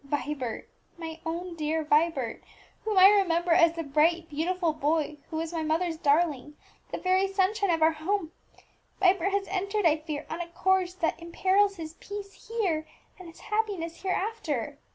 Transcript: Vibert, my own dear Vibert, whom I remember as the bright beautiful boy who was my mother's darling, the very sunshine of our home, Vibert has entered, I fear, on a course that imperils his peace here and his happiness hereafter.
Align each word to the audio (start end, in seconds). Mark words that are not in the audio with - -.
Vibert, 0.03 0.67
my 0.97 1.19
own 1.27 1.55
dear 1.55 1.83
Vibert, 1.83 2.41
whom 2.85 2.97
I 2.97 3.07
remember 3.09 3.51
as 3.51 3.73
the 3.73 3.83
bright 3.83 4.27
beautiful 4.31 4.73
boy 4.73 5.17
who 5.29 5.35
was 5.37 5.53
my 5.53 5.61
mother's 5.61 5.97
darling, 5.97 6.57
the 6.91 6.97
very 6.97 7.27
sunshine 7.27 7.69
of 7.69 7.83
our 7.83 7.91
home, 7.91 8.31
Vibert 8.99 9.31
has 9.31 9.47
entered, 9.47 9.85
I 9.85 9.97
fear, 9.97 10.25
on 10.27 10.41
a 10.41 10.47
course 10.47 10.95
that 10.95 11.21
imperils 11.21 11.75
his 11.75 11.93
peace 11.99 12.47
here 12.49 12.87
and 13.19 13.27
his 13.27 13.41
happiness 13.41 14.01
hereafter. 14.01 14.79